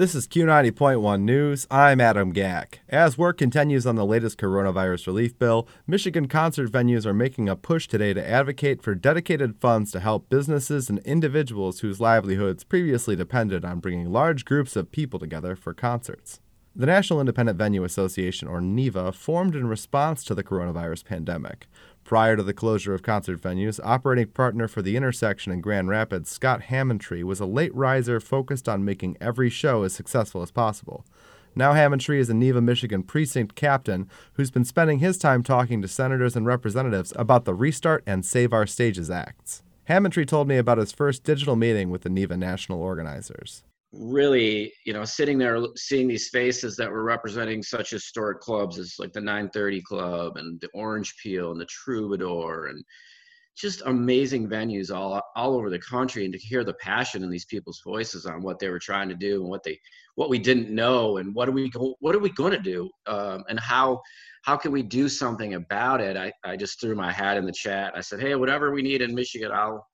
[0.00, 1.66] This is Q90.1 News.
[1.70, 2.80] I'm Adam Gack.
[2.88, 7.54] As work continues on the latest coronavirus relief bill, Michigan concert venues are making a
[7.54, 13.14] push today to advocate for dedicated funds to help businesses and individuals whose livelihoods previously
[13.14, 16.40] depended on bringing large groups of people together for concerts.
[16.74, 21.66] The National Independent Venue Association, or NIVA, formed in response to the coronavirus pandemic.
[22.10, 26.28] Prior to the closure of concert venues, operating partner for the intersection in Grand Rapids,
[26.28, 31.06] Scott Hammontree, was a late riser focused on making every show as successful as possible.
[31.54, 35.86] Now, Hammontree is a NIVA, Michigan precinct captain who's been spending his time talking to
[35.86, 39.62] senators and representatives about the Restart and Save Our Stages Acts.
[39.88, 43.62] Hammontree told me about his first digital meeting with the NIVA national organizers
[43.92, 48.94] really, you know, sitting there seeing these faces that were representing such historic clubs as
[48.98, 52.84] like the 930 Club and the Orange Peel and the Troubadour and
[53.56, 57.44] just amazing venues all all over the country and to hear the passion in these
[57.44, 59.78] people's voices on what they were trying to do and what they
[60.14, 63.42] what we didn't know and what are we what are we going to do um,
[63.48, 64.00] and how
[64.42, 66.16] how can we do something about it?
[66.16, 67.92] I, I just threw my hat in the chat.
[67.94, 69.84] I said hey whatever we need in michigan i'll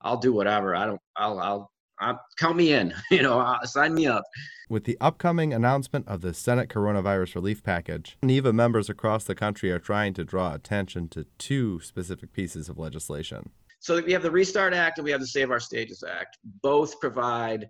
[0.00, 0.74] i'll do whatever.
[0.74, 2.94] I don't i'll i'll uh, count me in.
[3.10, 4.24] You know, uh, sign me up.
[4.68, 9.70] With the upcoming announcement of the Senate coronavirus relief package, NIVA members across the country
[9.70, 13.50] are trying to draw attention to two specific pieces of legislation.
[13.78, 16.38] So we have the Restart Act and we have the Save Our Stages Act.
[16.62, 17.68] Both provide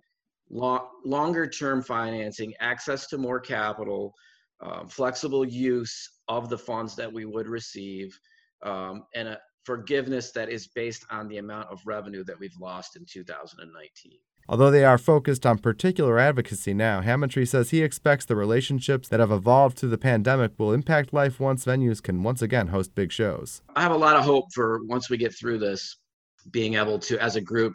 [0.49, 4.13] long, longer term financing, access to more capital,
[4.61, 8.17] um, flexible use of the funds that we would receive,
[8.63, 12.95] um, and a, forgiveness that is based on the amount of revenue that we've lost
[12.95, 14.13] in 2019.
[14.47, 19.19] Although they are focused on particular advocacy now, Hammontree says he expects the relationships that
[19.19, 23.11] have evolved through the pandemic will impact life once venues can once again host big
[23.11, 23.63] shows.
[23.75, 25.97] I have a lot of hope for once we get through this,
[26.51, 27.73] being able to, as a group,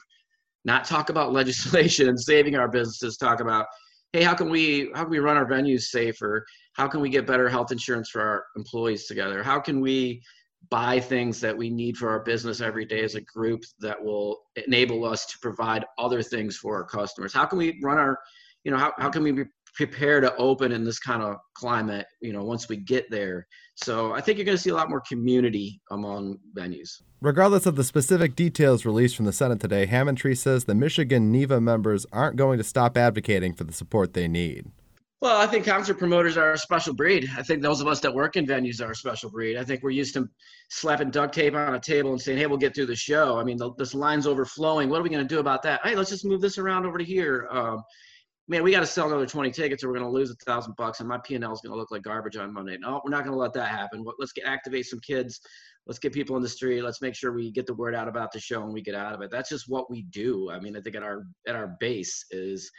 [0.64, 3.66] not talk about legislation and saving our businesses, talk about,
[4.12, 6.46] hey, how can we how can we run our venues safer?
[6.74, 9.42] How can we get better health insurance for our employees together?
[9.42, 10.22] How can we
[10.70, 14.38] buy things that we need for our business every day as a group that will
[14.66, 17.34] enable us to provide other things for our customers.
[17.34, 18.18] How can we run our
[18.64, 19.44] you know how, how can we be
[19.74, 23.46] prepared to open in this kind of climate you know once we get there?
[23.74, 27.02] So i think you're going to see a lot more community among venues.
[27.20, 31.60] Regardless of the specific details released from the senate today hammontree says the michigan NIVA
[31.60, 34.70] members aren't going to stop advocating for the support they need
[35.20, 37.28] well, I think concert promoters are a special breed.
[37.36, 39.58] I think those of us that work in venues are a special breed.
[39.58, 40.26] I think we're used to
[40.70, 43.44] slapping duct tape on a table and saying, "Hey, we'll get through the show." I
[43.44, 44.88] mean, the, this line's overflowing.
[44.88, 45.80] What are we going to do about that?
[45.84, 47.48] Hey, let's just move this around over to here.
[47.50, 47.82] Um,
[48.48, 50.74] man, we got to sell another 20 tickets, or we're going to lose a thousand
[50.76, 52.78] bucks, and my P and L is going to look like garbage on Monday.
[52.80, 54.02] No, we're not going to let that happen.
[54.18, 55.38] Let's get, activate some kids.
[55.86, 56.82] Let's get people in the street.
[56.82, 59.14] Let's make sure we get the word out about the show and we get out
[59.14, 59.30] of it.
[59.30, 60.50] That's just what we do.
[60.50, 62.70] I mean, I think at our at our base is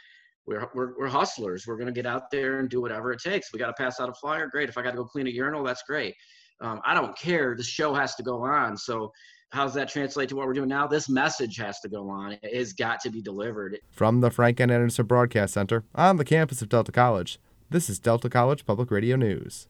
[0.46, 1.66] we're, we're, we're hustlers.
[1.66, 3.52] We're going to get out there and do whatever it takes.
[3.52, 4.46] We got to pass out a flyer.
[4.46, 4.68] Great.
[4.68, 6.14] If I got to go clean a urinal, that's great.
[6.60, 7.54] Um, I don't care.
[7.56, 8.76] The show has to go on.
[8.76, 9.12] So,
[9.50, 10.86] how does that translate to what we're doing now?
[10.86, 12.38] This message has to go on.
[12.42, 13.78] It has got to be delivered.
[13.90, 14.70] From the Frank N.
[14.70, 17.38] Anderson Broadcast Center on the campus of Delta College,
[17.68, 19.68] this is Delta College Public Radio News.